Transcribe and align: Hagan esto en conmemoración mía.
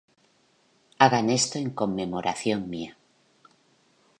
Hagan 0.97 1.29
esto 1.29 1.59
en 1.59 1.69
conmemoración 1.69 2.67
mía. 2.71 2.97